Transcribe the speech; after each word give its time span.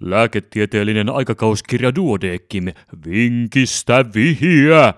Lääketieteellinen 0.00 1.10
aikakauskirja 1.10 1.94
Duodekim, 1.94 2.64
vinkistä 3.06 4.04
vihiä! 4.14 4.94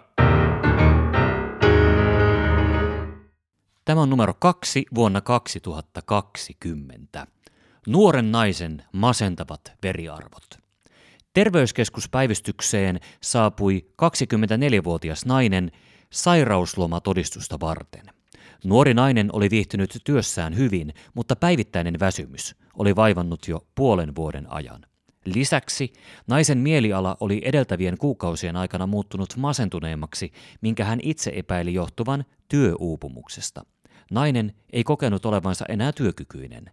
Tämä 3.84 4.00
on 4.00 4.10
numero 4.10 4.34
kaksi 4.38 4.86
vuonna 4.94 5.20
2020. 5.20 7.26
Nuoren 7.86 8.32
naisen 8.32 8.84
masentavat 8.92 9.72
veriarvot. 9.82 10.58
Terveyskeskuspäivystykseen 11.34 13.00
saapui 13.22 13.86
24-vuotias 14.02 15.26
nainen 15.26 15.72
sairauslomatodistusta 16.10 17.60
varten. 17.60 18.06
Nuori 18.64 18.94
nainen 18.94 19.28
oli 19.32 19.50
viihtynyt 19.50 19.98
työssään 20.04 20.56
hyvin, 20.56 20.94
mutta 21.14 21.36
päivittäinen 21.36 22.00
väsymys 22.00 22.56
oli 22.74 22.96
vaivannut 22.96 23.48
jo 23.48 23.66
puolen 23.74 24.16
vuoden 24.16 24.52
ajan. 24.52 24.87
Lisäksi 25.34 25.92
naisen 26.26 26.58
mieliala 26.58 27.16
oli 27.20 27.42
edeltävien 27.44 27.98
kuukausien 27.98 28.56
aikana 28.56 28.86
muuttunut 28.86 29.36
masentuneemmaksi, 29.36 30.32
minkä 30.60 30.84
hän 30.84 30.98
itse 31.02 31.32
epäili 31.34 31.74
johtuvan 31.74 32.24
työuupumuksesta. 32.48 33.64
Nainen 34.10 34.54
ei 34.72 34.84
kokenut 34.84 35.26
olevansa 35.26 35.64
enää 35.68 35.92
työkykyinen. 35.92 36.70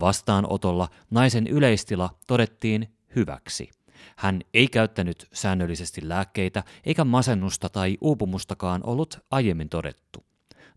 Vastaanotolla 0.00 0.88
naisen 1.10 1.46
yleistila 1.46 2.10
todettiin 2.26 2.88
hyväksi. 3.16 3.70
Hän 4.16 4.40
ei 4.54 4.68
käyttänyt 4.68 5.28
säännöllisesti 5.32 6.08
lääkkeitä, 6.08 6.62
eikä 6.84 7.04
masennusta 7.04 7.68
tai 7.68 7.96
uupumustakaan 8.00 8.80
ollut 8.84 9.18
aiemmin 9.30 9.68
todettu. 9.68 10.24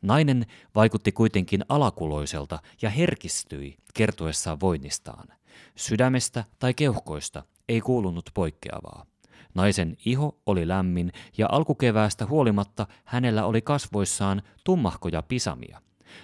Nainen 0.02 0.46
vaikutti 0.76 1.12
kuitenkin 1.12 1.66
alakuloiselta 1.70 2.60
ja 2.82 2.90
herkistyi 2.90 3.78
kertoessaan 3.94 4.60
voinnistaan. 4.60 5.39
Sydämestä 5.76 6.44
tai 6.60 6.74
keuhkoista 6.74 7.44
ei 7.70 7.82
kuulunut 7.82 8.30
poikkeavaa. 8.34 9.06
Naisen 9.54 9.98
iho 10.06 10.38
oli 10.46 10.68
lämmin 10.68 11.12
ja 11.38 11.48
alkukeväästä 11.52 12.26
huolimatta 12.26 12.88
hänellä 13.06 13.46
oli 13.46 13.62
kasvoissaan 13.62 14.42
tummahkoja 14.64 15.22
pisamia. 15.22 15.82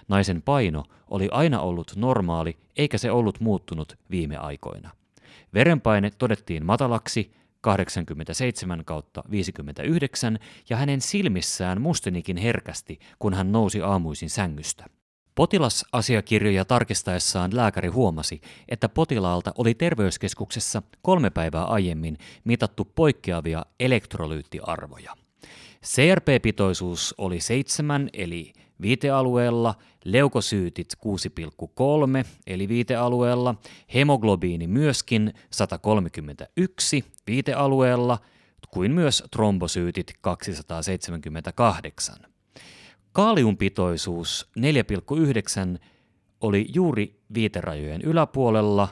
Naisen 0.07 0.41
paino 0.41 0.83
oli 1.09 1.29
aina 1.31 1.61
ollut 1.61 1.93
normaali 1.95 2.57
eikä 2.77 2.97
se 2.97 3.11
ollut 3.11 3.39
muuttunut 3.39 3.97
viime 4.11 4.37
aikoina. 4.37 4.89
Verenpaine 5.53 6.11
todettiin 6.17 6.65
matalaksi 6.65 7.31
87 7.61 8.85
kautta 8.85 9.23
59 9.31 10.39
ja 10.69 10.77
hänen 10.77 11.01
silmissään 11.01 11.81
mustenikin 11.81 12.37
herkästi, 12.37 12.99
kun 13.19 13.33
hän 13.33 13.51
nousi 13.51 13.81
aamuisin 13.81 14.29
sängystä. 14.29 14.85
Potilasasiakirjoja 15.35 16.65
tarkistaessaan 16.65 17.55
lääkäri 17.55 17.87
huomasi, 17.87 18.41
että 18.69 18.89
potilaalta 18.89 19.51
oli 19.57 19.73
terveyskeskuksessa 19.73 20.81
kolme 21.01 21.29
päivää 21.29 21.65
aiemmin 21.65 22.17
mitattu 22.43 22.85
poikkeavia 22.95 23.65
elektrolyyttiarvoja. 23.79 25.15
CRP-pitoisuus 25.85 27.15
oli 27.17 27.39
7 27.39 28.09
eli 28.13 28.53
viitealueella, 28.81 29.75
leukosyytit 30.05 30.93
6,3 32.21 32.27
eli 32.47 32.67
viitealueella, 32.67 33.55
hemoglobiini 33.93 34.67
myöskin 34.67 35.33
131 35.51 37.05
viitealueella, 37.27 38.17
kuin 38.71 38.91
myös 38.91 39.23
trombosyytit 39.31 40.13
278. 40.21 42.34
Kaaliumpitoisuus 43.15 44.49
4,9 44.59 45.79
oli 46.41 46.65
juuri 46.73 47.19
viiterajojen 47.33 48.01
yläpuolella, 48.01 48.87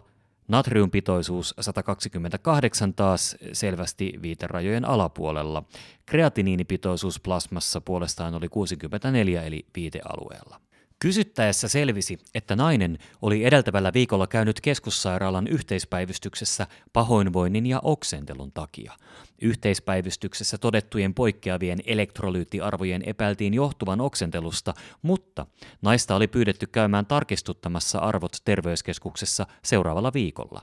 natriumpitoisuus 0.48 1.56
128 1.60 2.94
taas 2.94 3.38
selvästi 3.54 4.14
viiterajojen 4.22 4.86
alapuolella. 4.86 5.64
Kreatiniinipitoisuus 6.06 7.20
plasmassa 7.20 7.82
puolestaan 7.82 8.36
oli 8.36 8.50
64 8.50 9.44
eli 9.44 9.66
viitealueella. 9.76 10.62
Kysyttäessä 11.04 11.68
selvisi, 11.68 12.20
että 12.36 12.56
nainen 12.56 12.98
oli 13.22 13.46
edeltävällä 13.46 13.94
viikolla 13.94 14.28
käynyt 14.28 14.62
keskussairaalan 14.62 15.48
yhteispäivystyksessä 15.48 16.68
pahoinvoinnin 16.94 17.66
ja 17.66 17.80
oksentelun 17.84 18.52
takia. 18.52 18.94
Yhteispäivystyksessä 19.42 20.58
todettujen 20.58 21.14
poikkeavien 21.14 21.80
elektrolyyttiarvojen 21.86 23.04
epäiltiin 23.06 23.54
johtuvan 23.54 24.02
oksentelusta, 24.02 24.74
mutta 25.02 25.46
naista 25.82 26.16
oli 26.16 26.28
pyydetty 26.28 26.68
käymään 26.68 27.06
tarkistuttamassa 27.06 28.00
arvot 28.00 28.38
terveyskeskuksessa 28.46 29.48
seuraavalla 29.64 30.14
viikolla. 30.14 30.62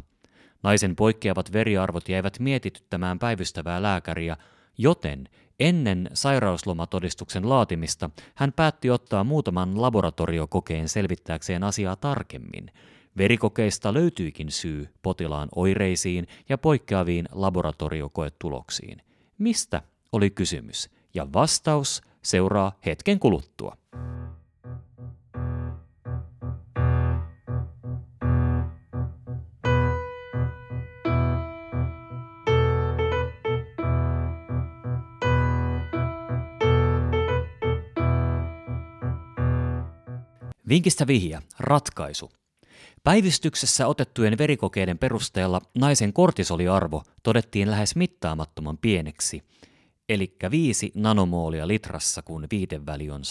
Naisen 0.62 0.96
poikkeavat 0.96 1.52
veriarvot 1.52 2.08
jäivät 2.08 2.38
mietityttämään 2.38 3.18
päivystävää 3.18 3.82
lääkäriä, 3.82 4.36
joten 4.80 5.28
Ennen 5.60 6.10
sairauslomatodistuksen 6.14 7.48
laatimista 7.48 8.10
hän 8.34 8.52
päätti 8.52 8.90
ottaa 8.90 9.24
muutaman 9.24 9.82
laboratoriokokeen 9.82 10.88
selvittääkseen 10.88 11.64
asiaa 11.64 11.96
tarkemmin. 11.96 12.70
Verikokeista 13.16 13.94
löytyikin 13.94 14.50
syy 14.50 14.88
potilaan 15.02 15.48
oireisiin 15.56 16.26
ja 16.48 16.58
poikkeaviin 16.58 17.28
laboratoriokoetuloksiin. 17.32 19.02
Mistä 19.38 19.82
oli 20.12 20.30
kysymys? 20.30 20.90
Ja 21.14 21.26
vastaus 21.32 22.02
seuraa 22.22 22.72
hetken 22.86 23.18
kuluttua. 23.18 23.76
Vinkistä 40.70 41.06
vihja, 41.06 41.42
ratkaisu. 41.58 42.30
Päivystyksessä 43.04 43.86
otettujen 43.86 44.38
verikokeiden 44.38 44.98
perusteella 44.98 45.60
naisen 45.78 46.12
kortisoliarvo 46.12 47.02
todettiin 47.22 47.70
lähes 47.70 47.96
mittaamattoman 47.96 48.78
pieneksi, 48.78 49.42
eli 50.08 50.36
5 50.50 50.92
nanomoolia 50.94 51.68
litrassa, 51.68 52.22
kun 52.22 52.46
viiteväli 52.50 53.10
on 53.10 53.22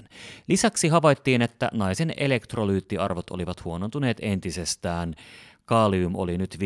172-497. 0.00 0.06
Lisäksi 0.48 0.88
havaittiin, 0.88 1.42
että 1.42 1.70
naisen 1.72 2.14
elektrolyyttiarvot 2.16 3.30
olivat 3.30 3.64
huonontuneet 3.64 4.16
entisestään 4.20 5.14
Kaalium 5.66 6.16
oli 6.16 6.38
nyt 6.38 6.58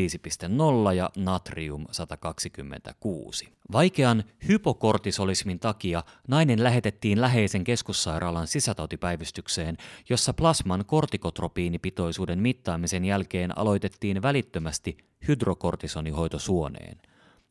5,0 0.88 0.92
ja 0.94 1.10
natrium 1.16 1.86
126. 1.90 3.48
Vaikean 3.72 4.24
hypokortisolismin 4.48 5.60
takia 5.60 6.02
nainen 6.28 6.62
lähetettiin 6.62 7.20
läheisen 7.20 7.64
keskussairaalan 7.64 8.46
sisätautipäivystykseen, 8.46 9.76
jossa 10.08 10.34
plasman 10.34 10.84
kortikotropiinipitoisuuden 10.86 12.38
mittaamisen 12.38 13.04
jälkeen 13.04 13.58
aloitettiin 13.58 14.22
välittömästi 14.22 14.96
hydrokortisonihoito 15.28 16.38
suoneen. 16.38 16.96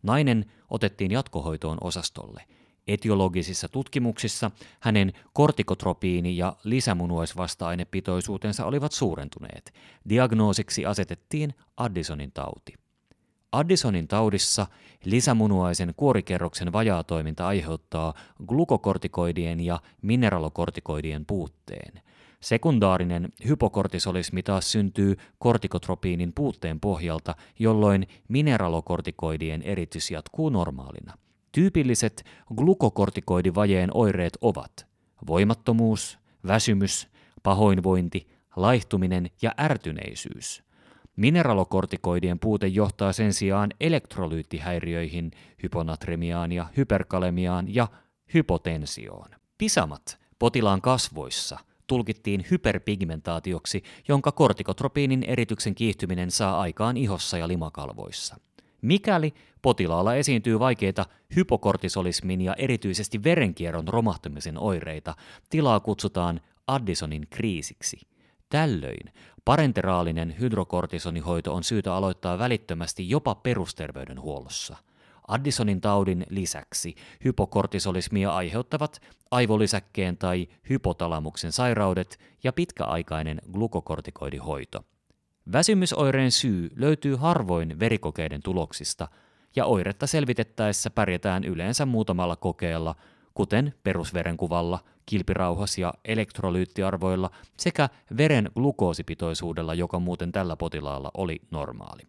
Nainen 0.03 0.45
otettiin 0.69 1.11
jatkohoitoon 1.11 1.77
osastolle– 1.81 2.43
Etiologisissa 2.89 3.67
tutkimuksissa 3.67 4.51
hänen 4.79 5.13
kortikotropiini- 5.33 6.38
ja 6.38 6.55
lisämunuaisvasta-ainepitoisuutensa 6.63 8.66
olivat 8.66 8.91
suurentuneet. 8.91 9.73
Diagnoosiksi 10.09 10.85
asetettiin 10.85 11.53
Addisonin 11.78 12.31
tauti. 12.31 12.73
Addisonin 13.51 14.07
taudissa 14.07 14.67
lisämunuaisen 15.05 15.94
kuorikerroksen 15.97 16.73
vajaatoiminta 16.73 17.47
aiheuttaa 17.47 18.13
glukokortikoidien 18.47 19.59
ja 19.59 19.79
mineralokortikoidien 20.01 21.25
puutteen. 21.25 22.01
Sekundaarinen 22.41 23.29
hypokortisolismi 23.47 24.44
taas 24.44 24.72
syntyy 24.72 25.17
kortikotropiinin 25.39 26.34
puutteen 26.34 26.79
pohjalta, 26.79 27.35
jolloin 27.59 28.08
mineralokortikoidien 28.28 29.61
eritys 29.61 30.11
jatkuu 30.11 30.49
normaalina– 30.49 31.14
Tyypilliset 31.51 32.23
glukokortikoidivajeen 32.55 33.90
oireet 33.93 34.37
ovat 34.41 34.87
voimattomuus, 35.28 36.19
väsymys, 36.47 37.07
pahoinvointi, 37.43 38.28
laihtuminen 38.55 39.29
ja 39.41 39.51
ärtyneisyys. 39.59 40.63
Mineralokortikoidien 41.16 42.40
puute 42.40 42.67
johtaa 42.67 43.13
sen 43.13 43.34
sijaan 43.34 43.69
elektrolyyttihäiriöihin, 43.79 45.31
hyponatremiaan 45.63 46.51
ja 46.51 46.66
hyperkalemiaan 46.78 47.75
ja 47.75 47.87
hypotensioon. 48.34 49.29
Pisamat 49.57 50.19
potilaan 50.40 50.81
kasvoissa 50.81 51.59
tulkittiin 51.87 52.45
hyperpigmentaatioksi, 52.52 53.84
jonka 54.07 54.31
kortikotropiinin 54.31 55.23
erityksen 55.23 55.75
kiihtyminen 55.75 56.31
saa 56.31 56.59
aikaan 56.59 56.97
ihossa 56.97 57.37
ja 57.37 57.47
limakalvoissa. 57.47 58.35
Mikäli 58.81 59.34
potilaalla 59.61 60.16
esiintyy 60.16 60.59
vaikeita 60.59 61.05
hypokortisolismin 61.35 62.41
ja 62.41 62.53
erityisesti 62.53 63.23
verenkierron 63.23 63.87
romahtamisen 63.87 64.58
oireita, 64.58 65.16
tilaa 65.49 65.79
kutsutaan 65.79 66.41
Addisonin 66.67 67.28
kriisiksi. 67.29 67.99
Tällöin 68.49 69.14
parenteraalinen 69.46 70.35
hydrokortisonihoito 70.40 71.53
on 71.53 71.64
syytä 71.64 71.93
aloittaa 71.96 72.40
välittömästi 72.40 73.09
jopa 73.09 73.35
perusterveydenhuollossa. 73.35 74.78
Addisonin 75.28 75.81
taudin 75.81 76.26
lisäksi 76.29 76.96
hypokortisolismia 77.23 78.31
aiheuttavat 78.31 79.02
aivolisäkkeen 79.31 80.17
tai 80.17 80.47
hypotalamuksen 80.70 81.52
sairaudet 81.52 82.20
ja 82.43 82.53
pitkäaikainen 82.53 83.41
glukokortikoidihoito. 83.52 84.84
Väsymysoireen 85.51 86.31
syy 86.31 86.69
löytyy 86.75 87.16
harvoin 87.16 87.79
verikokeiden 87.79 88.41
tuloksista, 88.43 89.07
ja 89.55 89.66
oiretta 89.66 90.07
selvitettäessä 90.07 90.90
pärjätään 90.90 91.43
yleensä 91.43 91.85
muutamalla 91.85 92.35
kokeella, 92.35 92.96
kuten 93.34 93.73
perusverenkuvalla, 93.84 94.79
kilpirauhas- 95.05 95.78
ja 95.78 95.93
elektrolyyttiarvoilla 96.05 97.29
sekä 97.57 97.90
veren 98.17 98.49
glukoosipitoisuudella, 98.53 99.73
joka 99.73 99.99
muuten 99.99 100.31
tällä 100.31 100.55
potilaalla 100.55 101.11
oli 101.13 101.41
normaali. 101.52 102.02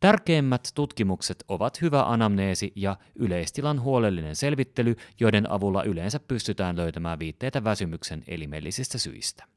Tärkeimmät 0.00 0.68
tutkimukset 0.74 1.44
ovat 1.48 1.80
hyvä 1.80 2.02
anamneesi 2.02 2.72
ja 2.76 2.96
yleistilan 3.14 3.80
huolellinen 3.80 4.36
selvittely, 4.36 4.96
joiden 5.20 5.50
avulla 5.50 5.82
yleensä 5.82 6.20
pystytään 6.20 6.76
löytämään 6.76 7.18
viitteitä 7.18 7.64
väsymyksen 7.64 8.24
elimellisistä 8.28 8.98
syistä. 8.98 9.51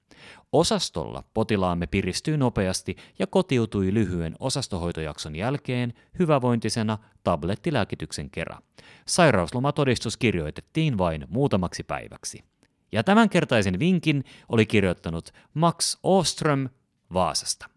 Osastolla 0.51 1.23
potilaamme 1.33 1.87
piristyi 1.87 2.37
nopeasti 2.37 2.95
ja 3.19 3.27
kotiutui 3.27 3.93
lyhyen 3.93 4.35
osastohoitojakson 4.39 5.35
jälkeen 5.35 5.93
hyvävointisena 6.19 6.97
tablettilääkityksen 7.23 8.29
kerran. 8.29 8.63
Sairauslomatodistus 9.07 10.17
kirjoitettiin 10.17 10.97
vain 10.97 11.25
muutamaksi 11.29 11.83
päiväksi. 11.83 12.43
Ja 12.91 13.03
tämänkertaisen 13.03 13.79
vinkin 13.79 14.23
oli 14.49 14.65
kirjoittanut 14.65 15.31
Max 15.53 15.97
Oström 16.03 16.69
Vaasasta. 17.13 17.74